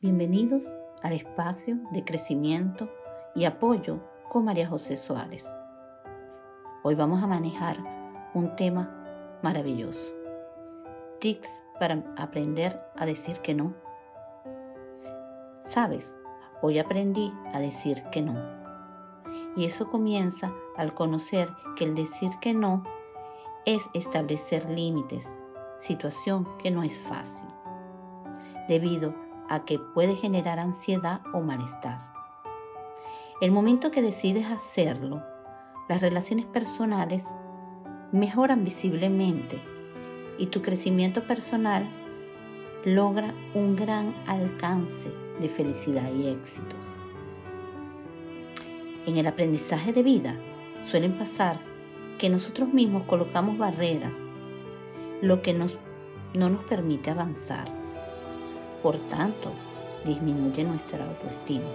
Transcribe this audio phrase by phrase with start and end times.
[0.00, 0.62] Bienvenidos
[1.02, 2.88] al espacio de crecimiento
[3.34, 5.52] y apoyo con María José Suárez.
[6.84, 7.78] Hoy vamos a manejar
[8.32, 10.08] un tema maravilloso.
[11.18, 13.74] Tics para aprender a decir que no.
[15.62, 16.16] Sabes,
[16.62, 18.40] hoy aprendí a decir que no.
[19.56, 22.84] Y eso comienza al conocer que el decir que no
[23.66, 25.40] es establecer límites,
[25.76, 27.48] situación que no es fácil,
[28.68, 32.12] debido a a que puede generar ansiedad o malestar.
[33.40, 35.22] El momento que decides hacerlo,
[35.88, 37.26] las relaciones personales
[38.12, 39.60] mejoran visiblemente
[40.38, 41.88] y tu crecimiento personal
[42.84, 46.84] logra un gran alcance de felicidad y éxitos.
[49.06, 50.36] En el aprendizaje de vida
[50.82, 51.58] suelen pasar
[52.18, 54.20] que nosotros mismos colocamos barreras,
[55.22, 55.76] lo que nos,
[56.34, 57.68] no nos permite avanzar.
[58.82, 59.50] Por tanto,
[60.04, 61.66] disminuye nuestra autoestima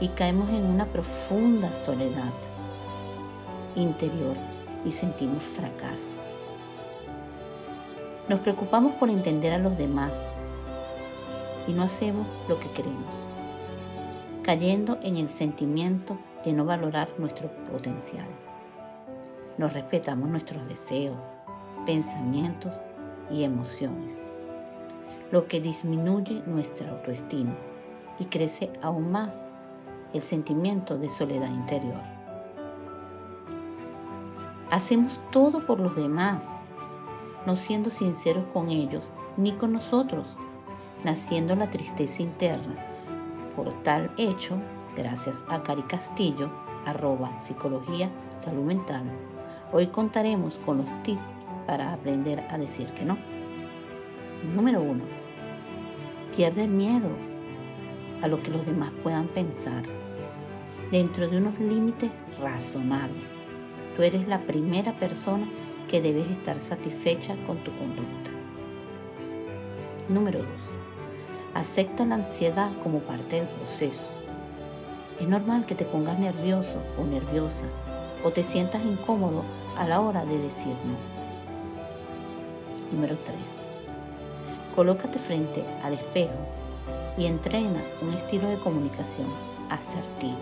[0.00, 2.32] y caemos en una profunda soledad
[3.74, 4.36] interior
[4.84, 6.16] y sentimos fracaso.
[8.28, 10.32] Nos preocupamos por entender a los demás
[11.66, 13.24] y no hacemos lo que queremos,
[14.42, 18.26] cayendo en el sentimiento de no valorar nuestro potencial.
[19.56, 21.16] Nos respetamos nuestros deseos,
[21.86, 22.80] pensamientos
[23.30, 24.29] y emociones
[25.30, 27.54] lo que disminuye nuestra autoestima
[28.18, 29.46] y crece aún más
[30.12, 32.00] el sentimiento de soledad interior.
[34.70, 36.48] Hacemos todo por los demás,
[37.46, 40.36] no siendo sinceros con ellos ni con nosotros,
[41.04, 42.76] naciendo la tristeza interna.
[43.56, 44.56] Por tal hecho,
[44.96, 46.50] gracias a Cari Castillo,
[46.86, 49.04] arroba psicología salud mental,
[49.72, 51.20] hoy contaremos con los tips
[51.66, 53.39] para aprender a decir que no.
[54.42, 55.00] Número 1
[56.34, 57.10] Pierde miedo
[58.22, 59.82] a lo que los demás puedan pensar,
[60.90, 62.10] dentro de unos límites
[62.40, 63.34] razonables.
[63.94, 65.46] Tú eres la primera persona
[65.88, 68.30] que debes estar satisfecha con tu conducta.
[70.08, 70.48] Número 2.
[71.54, 74.10] Acepta la ansiedad como parte del proceso.
[75.20, 77.66] Es normal que te pongas nervioso o nerviosa
[78.24, 79.44] o te sientas incómodo
[79.76, 80.96] a la hora de decir no.
[82.92, 83.69] Número 3
[84.80, 86.32] Colócate frente al espejo
[87.18, 89.26] y entrena un estilo de comunicación
[89.68, 90.38] asertivo.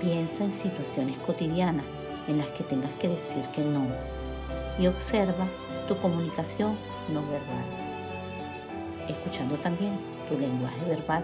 [0.00, 1.84] Piensa en situaciones cotidianas
[2.26, 3.86] en las que tengas que decir que no
[4.80, 5.46] y observa
[5.86, 6.76] tu comunicación
[7.14, 7.64] no verbal,
[9.06, 9.96] escuchando también
[10.28, 11.22] tu lenguaje verbal.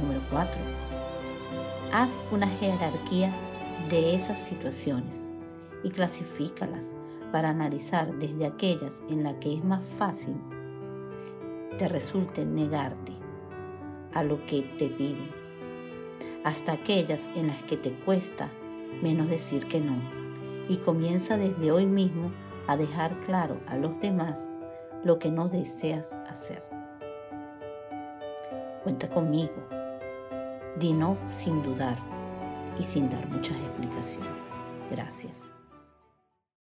[0.00, 0.50] Número 4.
[1.92, 3.34] Haz una jerarquía
[3.90, 5.28] de esas situaciones
[5.82, 6.94] y clasifícalas
[7.34, 10.36] para analizar desde aquellas en las que es más fácil
[11.76, 13.10] te resulte negarte
[14.12, 15.32] a lo que te piden,
[16.44, 18.50] hasta aquellas en las que te cuesta
[19.02, 19.96] menos decir que no.
[20.68, 22.30] Y comienza desde hoy mismo
[22.68, 24.52] a dejar claro a los demás
[25.02, 26.62] lo que no deseas hacer.
[28.84, 29.68] Cuenta conmigo.
[30.78, 31.98] Di no sin dudar
[32.78, 34.30] y sin dar muchas explicaciones.
[34.88, 35.53] Gracias.